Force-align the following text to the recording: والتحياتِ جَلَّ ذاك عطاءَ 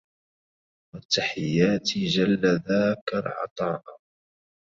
والتحياتِ 0.95 1.87
جَلَّ 1.87 2.41
ذاك 2.57 3.25
عطاءَ 3.25 3.83